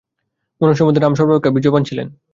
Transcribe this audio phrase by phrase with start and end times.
[0.61, 2.07] মনুষ্যমধ্যে রাম সর্বাপেক্ষা বীর্যবান ছিলেন।